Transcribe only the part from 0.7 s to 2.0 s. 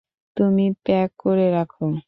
Pack করে রাখো।